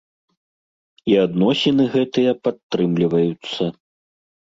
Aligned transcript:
І 1.11 1.17
адносіны 1.25 1.85
гэтыя 1.95 2.31
падтрымліваюцца. 2.47 3.63